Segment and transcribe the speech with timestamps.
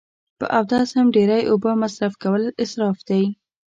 [0.39, 3.23] په اودس هم ډیری اوبه مصرف کول اصراف دی